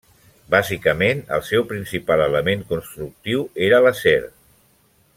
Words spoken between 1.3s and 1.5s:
el